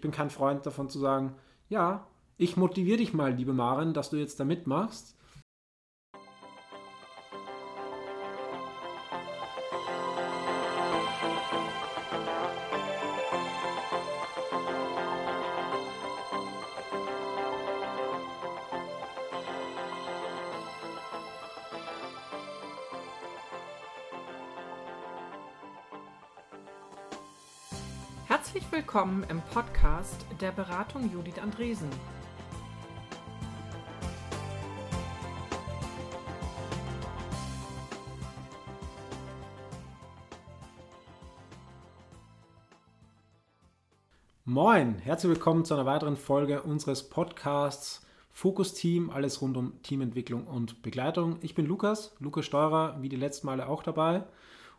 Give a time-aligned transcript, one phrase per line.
[0.00, 1.34] Ich bin kein Freund davon zu sagen,
[1.68, 2.06] ja,
[2.38, 5.14] ich motiviere dich mal, liebe Maren, dass du jetzt da mitmachst.
[28.92, 31.88] Willkommen im Podcast der Beratung Judith Andresen.
[44.44, 50.48] Moin, herzlich willkommen zu einer weiteren Folge unseres Podcasts Fokus Team, alles rund um Teamentwicklung
[50.48, 51.38] und Begleitung.
[51.42, 54.24] Ich bin Lukas, Lukas Steurer, wie die letzten Male auch dabei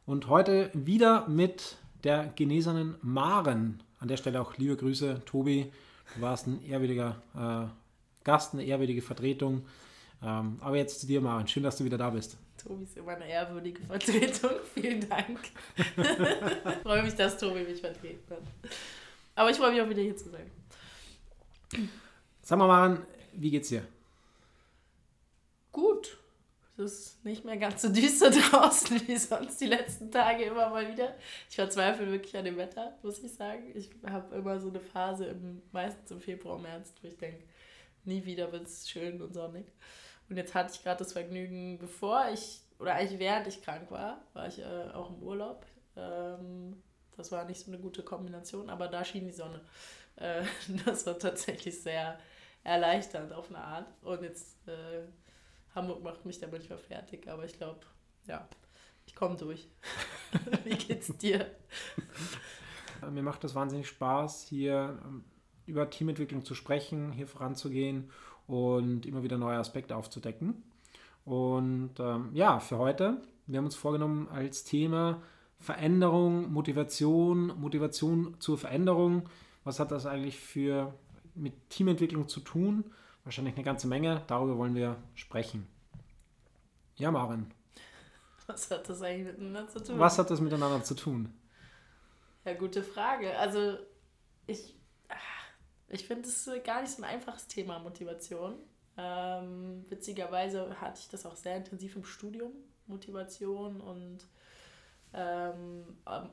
[0.06, 3.84] und heute wieder mit der genesenen Maren.
[4.00, 5.72] An der Stelle auch liebe Grüße, Tobi.
[6.16, 9.66] Du warst ein ehrwürdiger äh, Gast, eine ehrwürdige Vertretung.
[10.24, 11.48] Ähm, aber jetzt zu dir, Maren.
[11.48, 12.38] Schön, dass du wieder da bist.
[12.58, 14.52] Tobi ist immer eine ehrwürdige Vertretung.
[14.74, 15.40] Vielen Dank.
[15.76, 18.72] ich freue mich, dass Tobi mich vertreten hat.
[19.36, 20.52] Aber ich freue mich auch wieder hier zu sein.
[22.42, 23.84] Sag mal, Maren, wie geht's dir?
[25.72, 26.18] Gut.
[26.82, 31.16] Es nicht mehr ganz so düster draußen wie sonst die letzten Tage immer mal wieder.
[31.50, 33.72] Ich verzweifle wirklich an dem Wetter, muss ich sagen.
[33.76, 37.44] Ich habe immer so eine Phase, im, meistens im Februar, März, wo ich denke,
[38.06, 39.66] nie wieder wird es schön und sonnig.
[40.30, 44.22] Und jetzt hatte ich gerade das Vergnügen, bevor ich, oder eigentlich während ich krank war,
[44.34, 45.66] war ich äh, auch im Urlaub.
[45.96, 46.82] Ähm,
[47.18, 49.62] das war nicht so eine gute Kombination, aber da schien die Sonne.
[50.16, 50.44] Äh,
[50.86, 52.18] das war tatsächlich sehr
[52.64, 53.88] erleichternd auf eine Art.
[54.02, 55.02] Und jetzt äh,
[55.76, 57.80] Hamburg macht mich da manchmal fertig, aber ich glaube,
[58.28, 58.48] ja,
[59.06, 59.68] ich komme durch.
[60.64, 61.48] Wie geht's dir?
[63.10, 65.24] Mir macht es wahnsinnig Spaß, hier ähm,
[65.66, 68.12] über Teamentwicklung zu sprechen, hier voranzugehen
[68.48, 70.64] und immer wieder neue Aspekte aufzudecken.
[71.26, 75.22] Und ähm, ja, für heute, wir haben uns vorgenommen als Thema
[75.60, 79.30] Veränderung, Motivation, Motivation zur Veränderung.
[79.64, 80.94] Was hat das eigentlich für
[81.36, 82.84] mit Teamentwicklung zu tun?
[83.24, 84.24] Wahrscheinlich eine ganze Menge.
[84.28, 85.68] Darüber wollen wir sprechen.
[86.96, 87.54] Ja, Maren.
[88.48, 90.00] Was hat das eigentlich miteinander zu tun?
[90.00, 91.34] Was hat das miteinander zu tun?
[92.44, 93.38] Ja, gute Frage.
[93.38, 93.78] Also,
[94.48, 94.76] ich,
[95.88, 98.56] ich finde es gar nicht so ein einfaches Thema, Motivation.
[98.98, 102.52] Ähm, witzigerweise hatte ich das auch sehr intensiv im Studium,
[102.88, 104.20] Motivation und
[105.14, 105.84] ähm,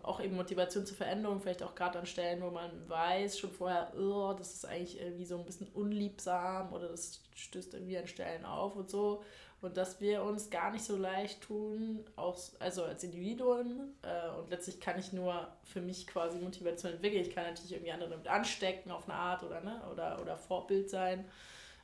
[0.02, 3.92] auch eben Motivation zur Veränderung, vielleicht auch gerade an Stellen, wo man weiß schon vorher,
[3.98, 8.44] oh, das ist eigentlich irgendwie so ein bisschen unliebsam oder das stößt irgendwie an Stellen
[8.44, 9.22] auf und so.
[9.60, 13.96] Und dass wir uns gar nicht so leicht tun, auch, also als Individuen.
[14.02, 17.22] Äh, und letztlich kann ich nur für mich quasi Motivation entwickeln.
[17.22, 20.88] Ich kann natürlich irgendwie andere damit anstecken auf eine Art oder, ne, oder, oder Vorbild
[20.88, 21.24] sein.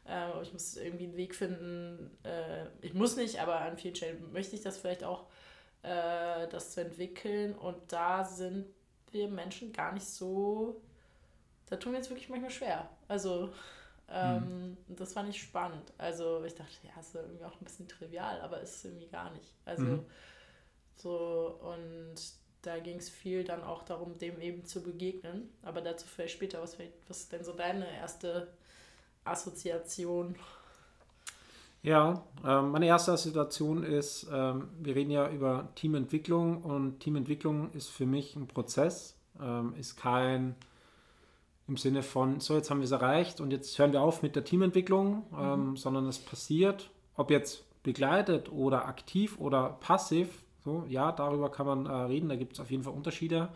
[0.06, 2.16] Äh, aber ich muss irgendwie einen Weg finden.
[2.22, 5.24] Äh, ich muss nicht, aber an vielen Stellen möchte ich das vielleicht auch
[5.84, 5.88] äh,
[6.54, 7.54] das zu entwickeln.
[7.54, 8.66] Und da sind
[9.10, 10.80] wir Menschen gar nicht so,
[11.66, 12.88] da tun wir uns wirklich manchmal schwer.
[13.08, 13.52] Also
[14.08, 14.96] ähm, mhm.
[14.96, 15.92] das fand ich spannend.
[15.98, 19.30] Also ich dachte, ja, ist irgendwie auch ein bisschen trivial, aber ist es irgendwie gar
[19.30, 19.52] nicht.
[19.64, 20.06] Also mhm.
[20.96, 22.14] so und
[22.62, 25.50] da ging es viel dann auch darum, dem eben zu begegnen.
[25.62, 26.78] Aber dazu vielleicht später, was,
[27.08, 28.48] was ist denn so deine erste
[29.24, 30.36] Assoziation?
[31.84, 37.90] Ja, ähm, meine erste Situation ist, ähm, wir reden ja über Teamentwicklung und Teamentwicklung ist
[37.90, 40.54] für mich ein Prozess, ähm, ist kein
[41.68, 44.34] im Sinne von, so jetzt haben wir es erreicht und jetzt hören wir auf mit
[44.34, 45.76] der Teamentwicklung, mhm.
[45.76, 51.86] sondern es passiert, ob jetzt begleitet oder aktiv oder passiv, so, ja, darüber kann man
[51.86, 53.50] äh, reden, da gibt es auf jeden Fall Unterschiede,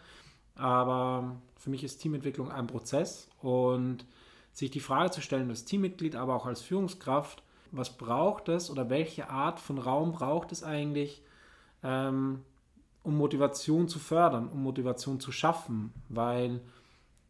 [0.55, 4.05] aber für mich ist Teamentwicklung ein Prozess und
[4.53, 8.90] sich die Frage zu stellen, als Teammitglied, aber auch als Führungskraft, was braucht es oder
[8.90, 11.22] welche Art von Raum braucht es eigentlich,
[11.82, 12.42] ähm,
[13.02, 16.60] um Motivation zu fördern, um Motivation zu schaffen, weil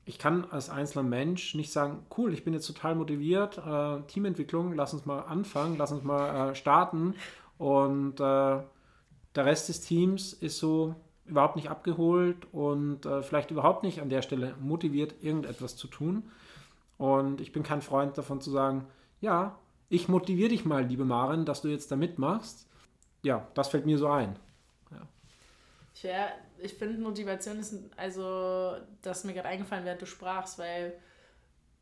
[0.04, 4.73] ich kann als einzelner Mensch nicht sagen, cool, ich bin jetzt total motiviert, äh, Teamentwicklung,
[4.73, 7.14] lass uns mal anfangen, lass uns mal äh, starten
[7.58, 8.62] und äh,
[9.34, 10.94] der Rest des Teams ist so
[11.26, 16.25] überhaupt nicht abgeholt und äh, vielleicht überhaupt nicht an der Stelle motiviert, irgendetwas zu tun.
[16.96, 18.87] Und ich bin kein Freund davon zu sagen,
[19.20, 19.56] ja,
[19.88, 22.67] ich motiviere dich mal, liebe Maren, dass du jetzt da mitmachst.
[23.23, 24.37] Ja, das fällt mir so ein.
[24.90, 25.08] Ja.
[26.08, 30.99] Ja, ich finde Motivation ist, also, das ist mir gerade eingefallen, während du sprachst, weil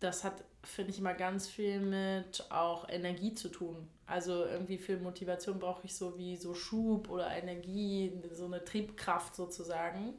[0.01, 3.89] das hat, finde ich, immer ganz viel mit auch Energie zu tun.
[4.07, 9.35] Also irgendwie für Motivation brauche ich so wie so Schub oder Energie, so eine Triebkraft
[9.35, 10.15] sozusagen.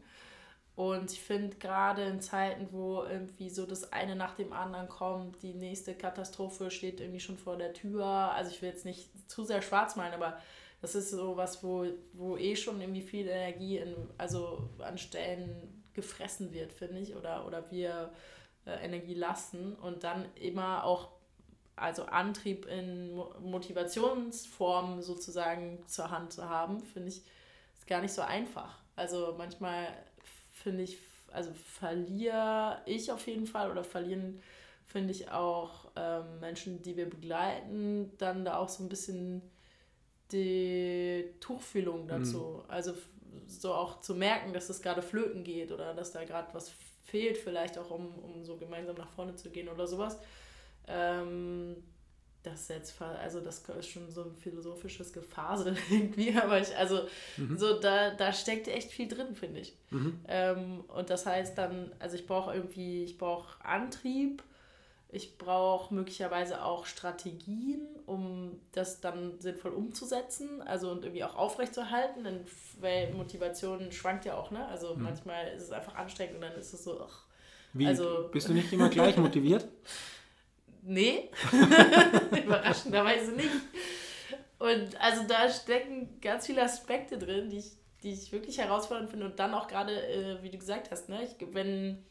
[0.77, 5.41] Und ich finde gerade in Zeiten, wo irgendwie so das eine nach dem anderen kommt,
[5.41, 8.05] die nächste Katastrophe steht irgendwie schon vor der Tür.
[8.05, 10.37] Also ich will jetzt nicht zu sehr schwarz malen, aber
[10.79, 15.83] das ist so was, wo, wo eh schon irgendwie viel Energie in, also an Stellen
[15.95, 18.11] gefressen wird, finde ich, oder, oder wir
[18.67, 21.09] äh, Energie lassen und dann immer auch
[21.75, 27.23] also Antrieb in Motivationsformen sozusagen zur Hand zu haben, finde ich,
[27.75, 28.77] ist gar nicht so einfach.
[28.95, 29.87] Also manchmal
[30.67, 30.97] finde ich,
[31.31, 34.41] also verliere ich auf jeden Fall oder verlieren,
[34.85, 39.41] finde ich auch ähm, Menschen, die wir begleiten, dann da auch so ein bisschen
[40.33, 42.07] die Tuchfühlung mhm.
[42.09, 42.39] dazu.
[42.39, 42.61] Mhm.
[42.67, 42.93] Also
[43.47, 46.73] so auch zu merken, dass es gerade flöten geht oder dass da gerade was
[47.05, 50.19] fehlt, vielleicht auch um, um so gemeinsam nach vorne zu gehen oder sowas.
[50.85, 51.77] Ähm,
[52.43, 57.01] das jetzt, also das ist schon so ein philosophisches Gefasel irgendwie, aber ich, also
[57.37, 57.57] mhm.
[57.57, 59.75] so da, da steckt echt viel drin, finde ich.
[59.89, 60.19] Mhm.
[60.27, 64.43] Ähm, und das heißt dann, also ich brauche irgendwie, ich brauche Antrieb,
[65.09, 72.25] ich brauche möglicherweise auch Strategien, um das dann sinnvoll umzusetzen, also und irgendwie auch aufrechtzuerhalten,
[72.25, 72.41] denn,
[72.81, 74.65] weil Motivation schwankt ja auch, ne?
[74.67, 75.03] Also mhm.
[75.03, 77.23] manchmal ist es einfach anstrengend und dann ist es so, ach,
[77.71, 79.67] Wie, also, bist du nicht immer gleich motiviert?
[80.87, 81.29] Nee,
[82.43, 83.49] überraschenderweise nicht.
[84.59, 87.71] Und also da stecken ganz viele Aspekte drin, die ich,
[88.03, 91.23] die ich wirklich herausfordernd finde und dann auch gerade, äh, wie du gesagt hast, ne?
[91.23, 92.03] Ich, wenn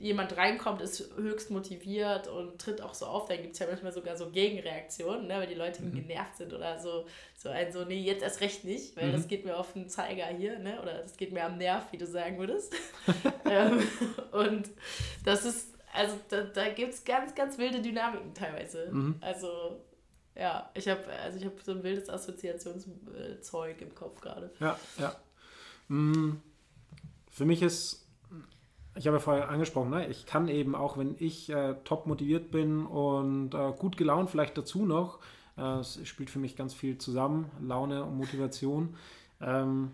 [0.00, 3.92] jemand reinkommt, ist höchst motiviert und tritt auch so auf, dann gibt es ja manchmal
[3.92, 5.92] sogar so Gegenreaktionen, ne, weil die Leute mhm.
[5.92, 7.06] genervt sind oder so,
[7.36, 9.12] so ein so, nee, jetzt erst recht nicht, weil mhm.
[9.12, 11.98] das geht mir auf den Zeiger hier, ne, oder das geht mir am Nerv, wie
[11.98, 12.72] du sagen würdest.
[13.50, 13.82] ähm,
[14.30, 14.70] und
[15.24, 18.90] das ist, also da, da gibt es ganz, ganz wilde Dynamiken teilweise.
[18.92, 19.16] Mhm.
[19.20, 19.84] Also
[20.34, 24.50] ja, ich habe also hab so ein wildes Assoziationszeug im Kopf gerade.
[24.60, 25.16] Ja, ja.
[25.88, 26.40] Mm,
[27.30, 28.08] für mich ist
[28.98, 30.08] ich habe ja vorher angesprochen, ne?
[30.08, 34.58] ich kann eben auch, wenn ich äh, top motiviert bin und äh, gut gelaunt vielleicht
[34.58, 35.20] dazu noch,
[35.56, 38.96] äh, es spielt für mich ganz viel zusammen, Laune und Motivation,
[39.40, 39.92] ähm,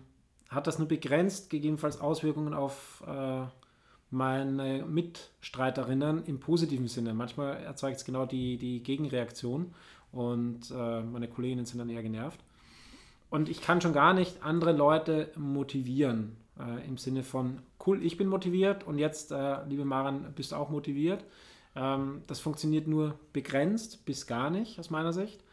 [0.49, 3.43] hat das nur begrenzt gegebenenfalls Auswirkungen auf äh,
[4.11, 7.13] meine Mitstreiterinnen im positiven Sinne.
[7.13, 9.73] Manchmal erzeugt es genau die, die Gegenreaktion
[10.11, 12.39] und äh, meine Kolleginnen sind dann eher genervt.
[13.29, 18.17] Und ich kann schon gar nicht andere Leute motivieren äh, im Sinne von, cool, ich
[18.17, 21.25] bin motiviert und jetzt, äh, liebe Maren, bist du auch motiviert.
[21.75, 25.43] Ähm, das funktioniert nur begrenzt bis gar nicht aus meiner Sicht.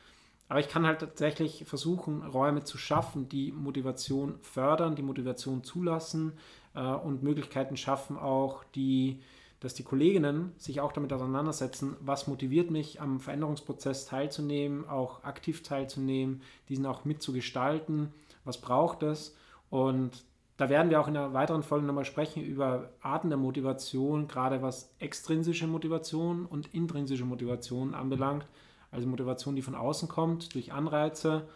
[0.52, 6.34] Aber ich kann halt tatsächlich versuchen, Räume zu schaffen, die Motivation fördern, die Motivation zulassen
[6.74, 9.22] äh, und Möglichkeiten schaffen auch, die,
[9.60, 15.62] dass die Kolleginnen sich auch damit auseinandersetzen, was motiviert mich, am Veränderungsprozess teilzunehmen, auch aktiv
[15.62, 18.12] teilzunehmen, diesen auch mitzugestalten,
[18.44, 19.34] was braucht es.
[19.70, 20.22] Und
[20.58, 24.60] da werden wir auch in einer weiteren Folge nochmal sprechen über Arten der Motivation, gerade
[24.60, 28.44] was extrinsische Motivation und intrinsische Motivation anbelangt.
[28.92, 31.48] Also Motivation, die von außen kommt durch Anreize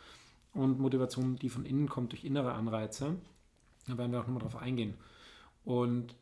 [0.52, 3.14] und Motivation, die von innen kommt durch innere Anreize.
[3.86, 4.94] Da werden wir auch nochmal drauf eingehen.
[5.64, 6.16] Und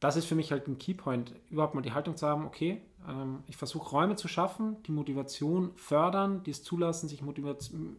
[0.00, 3.40] das ist für mich halt ein Keypoint, überhaupt mal die Haltung zu haben, okay, ähm,
[3.46, 7.22] ich versuche Räume zu schaffen, die Motivation fördern, die es zulassen, sich,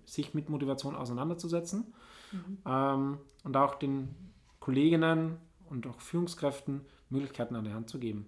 [0.06, 1.94] sich mit Motivation auseinanderzusetzen
[2.34, 2.58] Mhm.
[2.66, 4.16] Ähm, und auch den
[4.60, 5.38] Kolleginnen
[5.70, 8.28] und auch Führungskräften Möglichkeiten an die Hand zu geben.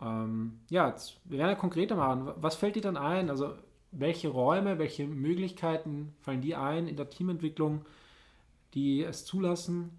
[0.00, 2.32] Ähm, ja, jetzt, wir werden ja konkreter machen.
[2.36, 3.30] Was fällt dir dann ein?
[3.30, 3.54] Also
[3.92, 7.84] welche Räume, welche Möglichkeiten fallen dir ein in der Teamentwicklung,
[8.74, 9.90] die es zulassen,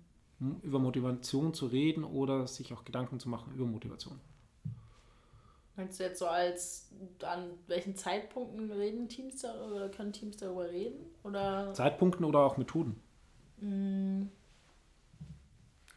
[0.63, 4.19] über Motivation zu reden oder sich auch Gedanken zu machen über Motivation?
[5.75, 10.69] Meinst du jetzt so als, an welchen Zeitpunkten reden Teams da oder können Teams darüber
[10.69, 11.05] reden?
[11.23, 11.73] Oder?
[11.73, 13.01] Zeitpunkten oder auch Methoden?
[13.61, 14.00] Mm.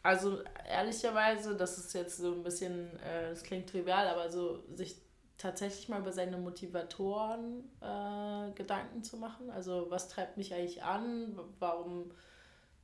[0.05, 0.37] Also
[0.69, 4.95] ehrlicherweise, das ist jetzt so ein bisschen, äh, das klingt trivial, aber so sich
[5.39, 9.49] tatsächlich mal über seine Motivatoren äh, Gedanken zu machen.
[9.49, 11.39] Also was treibt mich eigentlich an?
[11.57, 12.11] Warum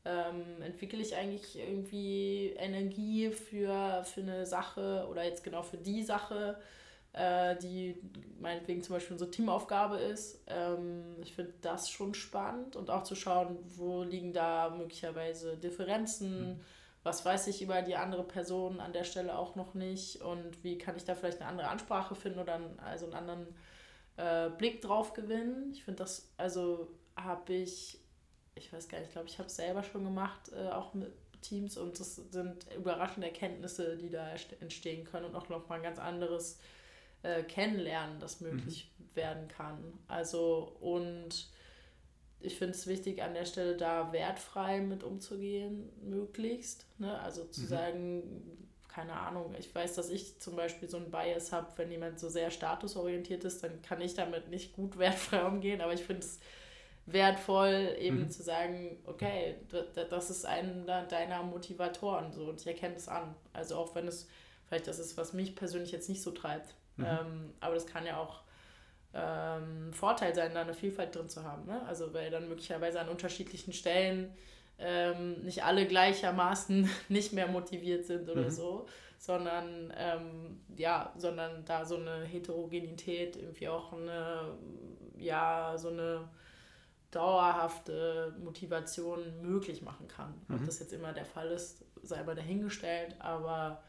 [0.03, 6.01] ähm, entwickle ich eigentlich irgendwie Energie für, für eine Sache oder jetzt genau für die
[6.01, 6.57] Sache?
[7.13, 8.01] äh, die
[8.39, 10.43] meinetwegen zum Beispiel unsere Teamaufgabe ist.
[10.47, 16.51] Ähm, ich finde das schon spannend und auch zu schauen, wo liegen da möglicherweise Differenzen,
[16.51, 16.59] mhm.
[17.03, 20.77] Was weiß ich über die andere Person an der Stelle auch noch nicht und wie
[20.77, 23.47] kann ich da vielleicht eine andere Ansprache finden oder einen, also einen anderen
[24.17, 25.71] äh, Blick drauf gewinnen.
[25.73, 27.99] Ich finde das, also habe ich,
[28.55, 31.11] ich weiß gar nicht, ich glaube, ich habe es selber schon gemacht, äh, auch mit
[31.41, 34.29] Teams und das sind überraschende Erkenntnisse, die da
[34.59, 36.59] entstehen können und auch nochmal ein ganz anderes
[37.23, 39.15] äh, kennenlernen, das möglich mhm.
[39.15, 39.99] werden kann.
[40.07, 41.49] Also und
[42.43, 46.85] ich finde es wichtig, an der Stelle da wertfrei mit umzugehen, möglichst.
[46.97, 47.19] Ne?
[47.19, 47.67] Also zu mhm.
[47.67, 48.23] sagen,
[48.87, 52.29] keine Ahnung, ich weiß, dass ich zum Beispiel so einen Bias habe, wenn jemand so
[52.29, 56.39] sehr statusorientiert ist, dann kann ich damit nicht gut wertfrei umgehen, aber ich finde es
[57.05, 58.29] wertvoll, eben mhm.
[58.29, 59.55] zu sagen, okay,
[60.09, 63.35] das ist einer deiner Motivatoren so und ich erkenne es an.
[63.53, 64.27] Also auch wenn es
[64.67, 66.75] vielleicht das ist, was mich persönlich jetzt nicht so treibt.
[66.97, 67.05] Mhm.
[67.05, 68.41] Ähm, aber das kann ja auch
[69.13, 71.65] ähm, Vorteil sein, da eine Vielfalt drin zu haben.
[71.65, 71.81] Ne?
[71.87, 74.33] Also weil dann möglicherweise an unterschiedlichen Stellen
[74.79, 78.51] ähm, nicht alle gleichermaßen nicht mehr motiviert sind oder mhm.
[78.51, 78.87] so,
[79.17, 84.55] sondern ähm, ja, sondern da so eine Heterogenität irgendwie auch eine,
[85.17, 86.27] ja, so eine
[87.11, 90.33] dauerhafte Motivation möglich machen kann.
[90.47, 90.55] Mhm.
[90.55, 93.83] Ob das jetzt immer der Fall ist, sei mal dahingestellt, aber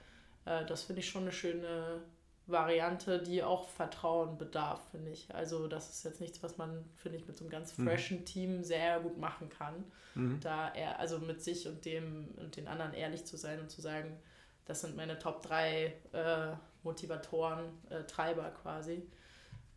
[0.44, 2.02] äh, das finde ich schon eine schöne
[2.46, 5.32] Variante, die auch Vertrauen bedarf, finde ich.
[5.34, 7.86] Also das ist jetzt nichts, was man, finde ich, mit so einem ganz mhm.
[7.86, 8.24] freshen mhm.
[8.24, 9.84] Team sehr gut machen kann.
[10.14, 10.40] Mhm.
[10.40, 13.80] Da er, also mit sich und dem und den anderen ehrlich zu sein und zu
[13.80, 14.16] sagen,
[14.64, 19.02] das sind meine Top 3 äh, Motivatoren, äh, Treiber quasi.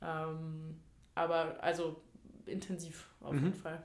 [0.02, 0.80] Ähm,
[1.14, 2.02] aber also
[2.46, 3.46] intensiv auf mhm.
[3.46, 3.82] jeden Fall.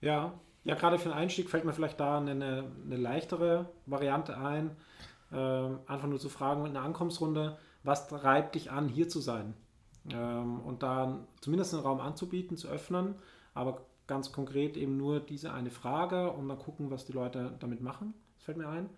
[0.00, 4.76] Ja, ja, gerade für den Einstieg fällt mir vielleicht da eine, eine leichtere Variante ein.
[5.32, 9.54] Ähm, einfach nur zu fragen in der Ankommensrunde, was treibt dich an, hier zu sein?
[10.12, 13.14] Ähm, und dann zumindest einen Raum anzubieten, zu öffnen,
[13.54, 17.80] aber ganz konkret eben nur diese eine Frage und dann gucken, was die Leute damit
[17.80, 18.14] machen.
[18.36, 18.88] Das fällt mir ein.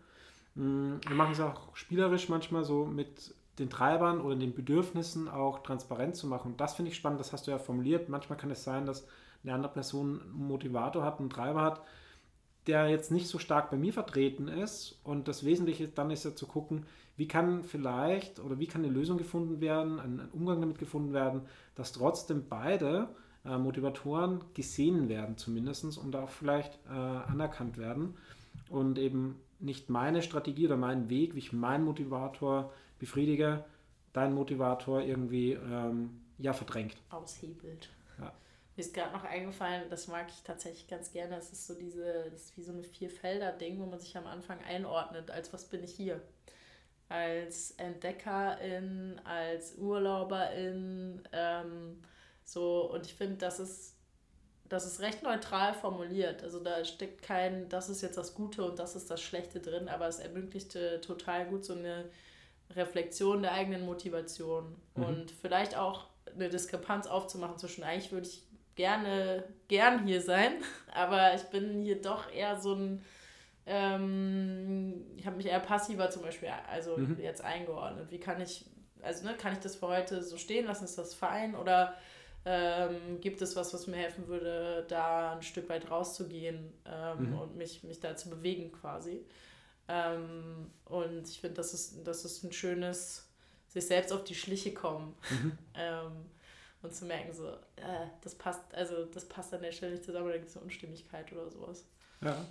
[0.55, 5.63] Mm, wir machen es auch spielerisch manchmal so mit den Treibern oder den Bedürfnissen auch
[5.63, 6.57] transparent zu machen.
[6.57, 8.09] Das finde ich spannend, das hast du ja formuliert.
[8.09, 9.07] Manchmal kann es sein, dass
[9.43, 11.83] eine andere Person einen Motivator hat, einen Treiber hat,
[12.67, 14.99] der jetzt nicht so stark bei mir vertreten ist.
[15.03, 16.87] Und das Wesentliche dann ist ja zu gucken,
[17.21, 21.43] wie kann vielleicht oder wie kann eine Lösung gefunden werden, ein, Umgang damit gefunden werden,
[21.75, 23.11] dass trotzdem beide
[23.45, 28.17] äh, Motivatoren gesehen werden zumindest und auch vielleicht äh, anerkannt werden
[28.71, 33.67] und eben nicht meine Strategie oder mein Weg, wie ich meinen Motivator befriedige,
[34.15, 36.97] dein Motivator irgendwie ähm, ja verdrängt.
[37.11, 37.91] Aushebelt.
[38.81, 41.37] Mir ist gerade noch eingefallen, das mag ich tatsächlich ganz gerne.
[41.37, 44.59] Es ist so diese, das ist wie so eine Vierfelder-Ding, wo man sich am Anfang
[44.67, 46.23] einordnet, als was bin ich hier.
[47.11, 52.03] Als Entdeckerin, als Urlauberin, ähm,
[52.45, 53.95] so, und ich finde, das ist,
[54.69, 56.43] das ist recht neutral formuliert.
[56.43, 59.89] Also da steckt kein, das ist jetzt das Gute und das ist das Schlechte drin,
[59.89, 62.07] aber es ermöglichte total gut so eine
[62.75, 65.05] Reflexion der eigenen Motivation mhm.
[65.05, 68.43] und vielleicht auch eine Diskrepanz aufzumachen zwischen eigentlich würde ich
[68.75, 70.53] gerne gern hier sein,
[70.93, 73.05] aber ich bin hier doch eher so ein,
[73.67, 74.90] ähm,
[75.21, 77.19] ich habe mich eher passiver zum Beispiel, also mhm.
[77.21, 78.11] jetzt eingeordnet.
[78.11, 78.65] Wie kann ich,
[79.03, 80.85] also ne, kann ich das für heute so stehen lassen?
[80.85, 81.95] Ist das fein oder
[82.47, 87.39] ähm, gibt es was, was mir helfen würde, da ein Stück weit rauszugehen ähm, mhm.
[87.39, 89.27] und mich, mich da zu bewegen quasi?
[89.89, 93.29] Ähm, und ich finde, das ist, das ist ein schönes,
[93.69, 95.15] sich selbst auf die Schliche kommen.
[95.31, 95.59] Mhm.
[95.75, 96.27] Ähm,
[96.83, 100.29] und zu merken, so, äh, das passt, also das passt an der Stelle nicht zusammen,
[100.29, 101.85] da gibt es eine Unstimmigkeit oder sowas.
[102.23, 102.47] Ja.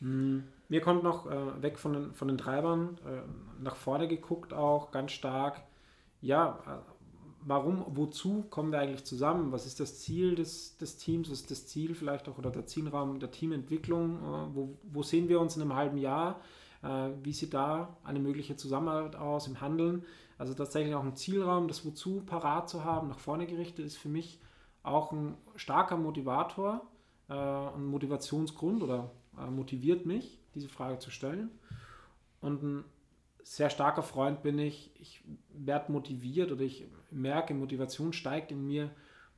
[0.00, 0.44] Hm.
[0.68, 4.90] Mir kommt noch äh, weg von den, von den Treibern, äh, nach vorne geguckt auch
[4.90, 5.62] ganz stark,
[6.20, 6.92] ja, äh,
[7.42, 9.52] warum, wozu kommen wir eigentlich zusammen?
[9.52, 11.30] Was ist das Ziel des, des Teams?
[11.30, 14.16] Was ist das Ziel vielleicht auch oder der Zielraum der Teamentwicklung?
[14.16, 16.40] Äh, wo, wo sehen wir uns in einem halben Jahr?
[16.82, 20.04] Äh, wie sieht da eine mögliche Zusammenarbeit aus im Handeln?
[20.38, 24.08] Also tatsächlich auch ein Zielraum, das Wozu parat zu haben, nach vorne gerichtet, ist für
[24.08, 24.40] mich
[24.82, 26.82] auch ein starker Motivator,
[27.28, 29.10] äh, ein Motivationsgrund oder
[29.50, 31.50] motiviert mich, diese Frage zu stellen.
[32.40, 32.84] Und ein
[33.42, 35.22] sehr starker Freund bin ich, ich
[35.52, 38.90] werde motiviert oder ich merke, Motivation steigt in mir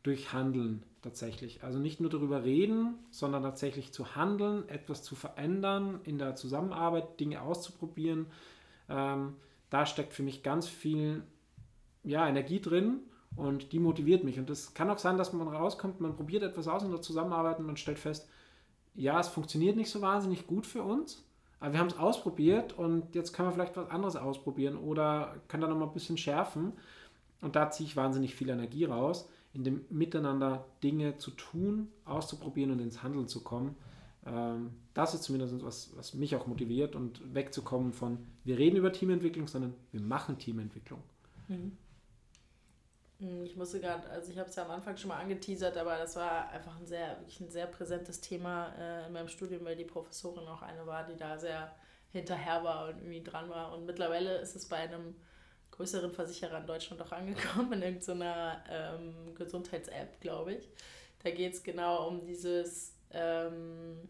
[0.03, 1.63] durch Handeln tatsächlich.
[1.65, 7.19] Also nicht nur darüber reden, sondern tatsächlich zu handeln, etwas zu verändern, in der Zusammenarbeit
[7.19, 8.27] Dinge auszuprobieren.
[8.89, 9.35] Ähm,
[9.71, 11.23] da steckt für mich ganz viel
[12.05, 13.01] ja, Energie drin
[13.35, 14.39] und die motiviert mich.
[14.39, 17.59] Und es kann auch sein, dass man rauskommt, man probiert etwas aus in der Zusammenarbeit
[17.59, 18.29] und man stellt fest,
[18.97, 21.25] ja, es funktioniert nicht so wahnsinnig gut für uns,
[21.61, 25.63] aber wir haben es ausprobiert und jetzt können wir vielleicht was anderes ausprobieren oder können
[25.63, 26.73] da nochmal ein bisschen schärfen.
[27.41, 32.73] Und da ziehe ich wahnsinnig viel Energie raus, in dem Miteinander Dinge zu tun, auszuprobieren
[32.73, 33.77] und ins Handeln zu kommen.
[34.27, 38.93] Ähm, das ist zumindest was, was mich auch motiviert und wegzukommen von, wir reden über
[38.93, 41.01] Teamentwicklung, sondern wir machen Teamentwicklung.
[41.49, 41.73] Mhm.
[43.19, 45.97] Hm, ich musste gerade, also ich habe es ja am Anfang schon mal angeteasert, aber
[45.97, 49.77] das war einfach ein sehr, wirklich ein sehr präsentes Thema äh, in meinem Studium, weil
[49.77, 51.75] die Professorin auch eine war, die da sehr
[52.13, 53.73] hinterher war und irgendwie dran war.
[53.73, 55.15] Und mittlerweile ist es bei einem
[55.73, 60.69] größeren Versicherer in Deutschland auch angekommen, in irgendeiner ähm, Gesundheits-App, glaube ich
[61.23, 64.09] Da geht es genau um dieses, ähm,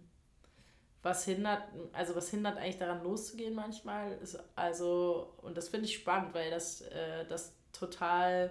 [1.03, 4.13] was hindert, also was hindert eigentlich daran loszugehen manchmal.
[4.19, 8.51] Ist also, und das finde ich spannend, weil das, äh, das total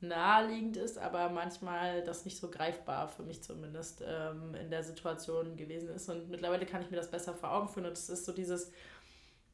[0.00, 5.56] naheliegend ist, aber manchmal das nicht so greifbar für mich zumindest ähm, in der Situation
[5.56, 6.08] gewesen ist.
[6.08, 7.86] Und mittlerweile kann ich mir das besser vor Augen führen.
[7.86, 8.72] Und es ist so dieses,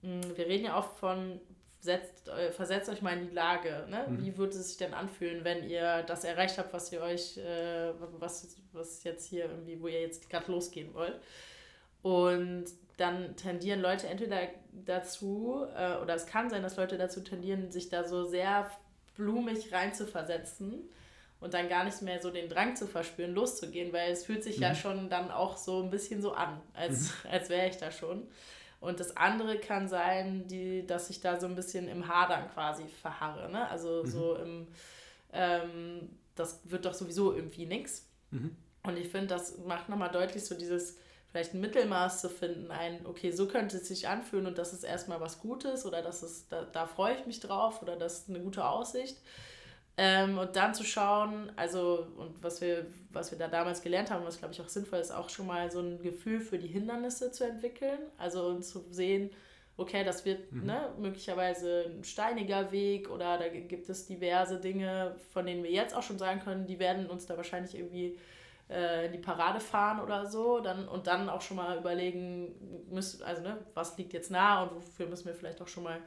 [0.03, 1.41] mh, hm, wir reden ja oft von,
[1.81, 3.87] setzt, versetzt euch mal in die Lage.
[3.89, 4.07] Ne?
[4.09, 4.25] Mhm.
[4.25, 7.93] Wie würde es sich denn anfühlen, wenn ihr das erreicht habt, was ihr euch, äh,
[8.19, 11.19] was, was jetzt hier irgendwie, wo ihr jetzt gerade losgehen wollt?
[12.03, 12.67] Und
[12.99, 14.39] dann tendieren Leute entweder
[14.73, 18.71] dazu, äh, oder es kann sein, dass Leute dazu tendieren, sich da so sehr
[19.17, 20.89] blumig rein zu versetzen
[21.41, 24.57] und dann gar nicht mehr so den Drang zu verspüren, loszugehen, weil es fühlt sich
[24.57, 24.63] mhm.
[24.63, 27.31] ja schon dann auch so ein bisschen so an, als, mhm.
[27.31, 28.27] als wäre ich da schon.
[28.81, 32.85] Und das andere kann sein, die, dass ich da so ein bisschen im Hadern quasi
[32.87, 33.51] verharre.
[33.51, 33.69] Ne?
[33.69, 34.09] Also mhm.
[34.09, 34.69] so im,
[35.33, 38.07] ähm, das wird doch sowieso irgendwie nichts.
[38.31, 38.57] Mhm.
[38.83, 40.99] Und ich finde, das macht nochmal deutlich so dieses,
[41.37, 44.85] vielleicht ein Mittelmaß zu finden, ein, okay, so könnte es sich anfühlen und das ist
[44.85, 48.31] erstmal was Gutes oder das ist, da, da freue ich mich drauf oder das ist
[48.31, 49.19] eine gute Aussicht.
[49.99, 54.25] Ähm, und dann zu schauen, also, und was wir, was wir da damals gelernt haben,
[54.25, 57.31] was glaube ich auch sinnvoll ist, auch schon mal so ein Gefühl für die Hindernisse
[57.33, 57.99] zu entwickeln.
[58.17, 59.31] Also zu sehen,
[59.77, 60.65] okay, das wird mhm.
[60.65, 65.95] ne, möglicherweise ein steiniger Weg oder da gibt es diverse Dinge, von denen wir jetzt
[65.95, 68.19] auch schon sagen können, die werden uns da wahrscheinlich irgendwie
[68.69, 72.55] äh, in die Parade fahren oder so dann, und dann auch schon mal überlegen,
[72.91, 76.01] müssen, also ne, was liegt jetzt nah und wofür müssen wir vielleicht auch schon mal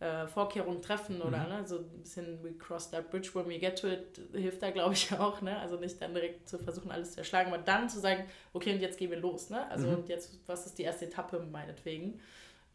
[0.00, 1.48] äh, Vorkehrungen treffen oder mhm.
[1.48, 4.70] ne, so ein bisschen we cross that bridge when we get to it hilft da
[4.70, 5.58] glaube ich auch, ne?
[5.58, 8.80] Also nicht dann direkt zu versuchen, alles zu erschlagen, aber dann zu sagen, okay, und
[8.80, 9.70] jetzt gehen wir los, ne?
[9.70, 9.94] Also mhm.
[9.94, 12.20] und jetzt, was ist die erste Etappe meinetwegen?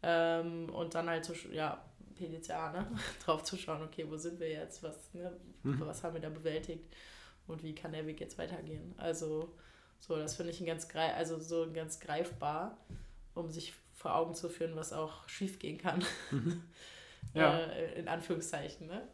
[0.02, 1.84] Ähm, und dann halt so, ja,
[2.16, 2.86] PDCA, ne?
[3.24, 5.30] drauf zu schauen, okay, wo sind wir jetzt, was, ne?
[5.62, 5.82] Mhm.
[5.84, 6.84] was haben wir da bewältigt?
[7.50, 8.94] Und wie kann der Weg jetzt weitergehen.
[8.96, 9.52] Also
[10.00, 12.76] so, das finde ich ein ganz greif, also so ganz greifbar,
[13.34, 16.04] um sich vor Augen zu führen, was auch schief gehen kann.
[16.30, 16.62] Mhm.
[17.34, 17.58] Ja.
[17.58, 18.86] äh, in Anführungszeichen.
[18.86, 19.06] Ne?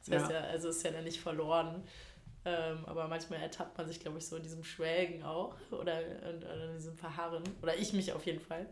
[0.00, 0.40] Das heißt ja.
[0.40, 1.84] ja, also ist ja dann nicht verloren.
[2.44, 6.40] Ähm, aber manchmal ertappt man sich, glaube ich, so in diesem Schwelgen auch oder in,
[6.40, 7.44] in diesem Verharren.
[7.62, 8.66] Oder ich mich auf jeden Fall.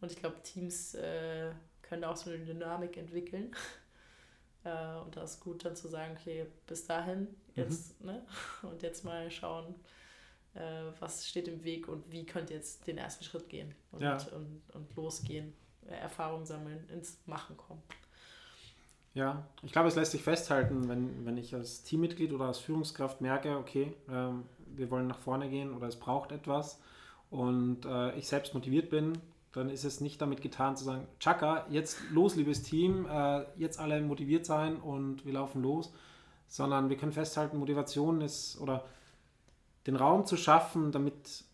[0.00, 1.50] Und ich glaube, Teams äh,
[1.82, 3.54] können auch so eine Dynamik entwickeln.
[4.64, 8.06] Äh, und da ist gut dann zu sagen, okay, bis dahin, jetzt, mhm.
[8.06, 8.26] ne?
[8.62, 9.74] Und jetzt mal schauen,
[10.54, 10.60] äh,
[10.98, 14.16] was steht im Weg und wie könnt ihr jetzt den ersten Schritt gehen und, ja.
[14.34, 15.52] und, und losgehen,
[15.88, 17.82] äh, Erfahrung sammeln, ins Machen kommen.
[19.14, 23.20] Ja, ich glaube, es lässt sich festhalten, wenn, wenn ich als Teammitglied oder als Führungskraft
[23.20, 26.80] merke, okay, ähm, wir wollen nach vorne gehen oder es braucht etwas
[27.30, 29.18] und äh, ich selbst motiviert bin,
[29.52, 33.80] dann ist es nicht damit getan zu sagen, Chaka, jetzt los, liebes Team, äh, jetzt
[33.80, 35.92] alle motiviert sein und wir laufen los,
[36.46, 38.84] sondern wir können festhalten, Motivation ist oder
[39.86, 41.44] den Raum zu schaffen, damit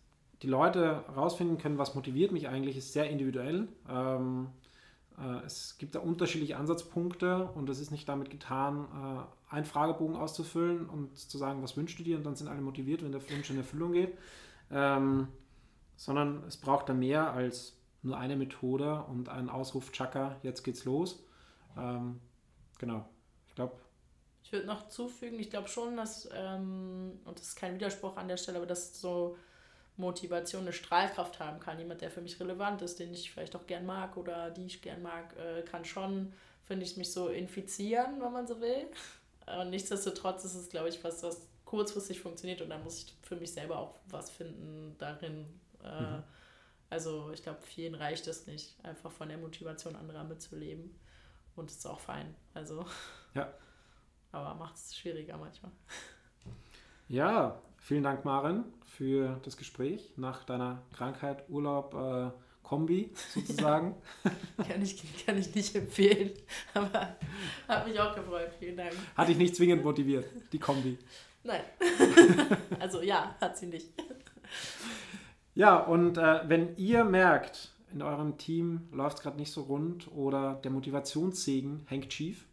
[0.43, 3.67] die Leute herausfinden können, was motiviert mich eigentlich, ist sehr individuell.
[3.89, 4.49] Ähm,
[5.17, 8.85] äh, es gibt da unterschiedliche Ansatzpunkte und es ist nicht damit getan,
[9.49, 12.61] äh, einen Fragebogen auszufüllen und zu sagen, was wünschst du dir und dann sind alle
[12.61, 14.15] motiviert, wenn der Wunsch in Erfüllung geht.
[14.69, 15.29] Ähm,
[15.95, 17.76] sondern es braucht da mehr als
[18.07, 21.23] nur eine Methode und ein Ausruf Chaka, jetzt geht's los.
[21.77, 22.19] Ähm,
[22.79, 23.07] genau,
[23.47, 23.75] ich glaube.
[24.43, 28.29] Ich würde noch zufügen, ich glaube schon, dass, ähm, und das ist kein Widerspruch an
[28.29, 29.37] der Stelle, aber dass so
[29.97, 31.77] Motivation eine Strahlkraft haben kann.
[31.79, 34.81] Jemand, der für mich relevant ist, den ich vielleicht auch gern mag oder die ich
[34.81, 36.31] gern mag, äh, kann schon,
[36.63, 38.87] finde ich, mich so infizieren, wenn man so will.
[39.59, 43.35] Und nichtsdestotrotz ist es, glaube ich, was, was kurzfristig funktioniert und dann muss ich für
[43.35, 45.45] mich selber auch was finden darin.
[45.83, 46.23] Äh, mhm
[46.89, 50.97] also ich glaube, vielen reicht es nicht, einfach von der Motivation anderer mitzuleben.
[51.55, 52.35] Und es ist auch fein.
[52.53, 52.85] Also.
[53.33, 53.51] Ja.
[54.31, 55.71] Aber macht es schwieriger manchmal.
[57.07, 63.95] Ja, vielen Dank, Maren, für das Gespräch nach deiner Krankheit, Urlaub, äh, Kombi sozusagen.
[64.57, 66.33] kann, ich, kann ich nicht empfehlen,
[66.73, 67.15] aber
[67.67, 68.51] hat mich auch gefreut.
[68.59, 68.93] Vielen Dank.
[69.15, 70.97] Hat dich nicht zwingend motiviert, die Kombi?
[71.43, 71.61] Nein.
[72.79, 73.87] also ja, hat sie nicht.
[75.57, 80.07] Ja, und äh, wenn ihr merkt, in eurem Team läuft es gerade nicht so rund
[80.11, 82.45] oder der Motivationssegen hängt schief,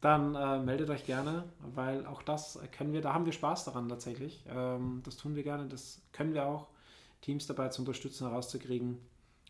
[0.00, 1.42] dann äh, meldet euch gerne,
[1.74, 4.44] weil auch das können wir, da haben wir Spaß daran tatsächlich.
[4.48, 6.68] Ähm, das tun wir gerne, das können wir auch,
[7.20, 8.98] Teams dabei zu unterstützen, herauszukriegen,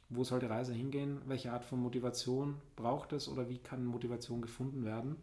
[0.08, 4.40] wo soll die Reise hingehen, welche Art von Motivation braucht es oder wie kann Motivation
[4.40, 5.16] gefunden werden.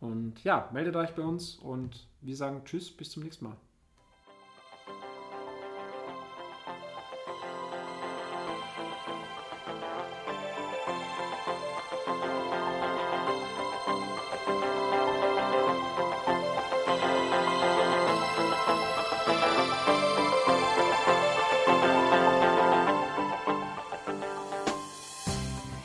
[0.00, 3.56] Und ja, meldet euch bei uns und wir sagen Tschüss, bis zum nächsten Mal.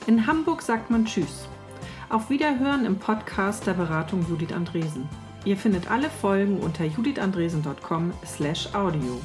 [0.08, 1.48] In Hamburg sagt man Tschüss.
[2.10, 5.10] Auf Wiederhören im Podcast der Beratung Judith Andresen.
[5.46, 9.20] Ihr findet alle Folgen unter judithandresen.com/audio.